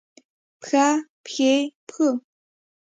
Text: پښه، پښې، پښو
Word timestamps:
پښه، 0.61 0.85
پښې، 1.25 1.53
پښو 1.87 2.09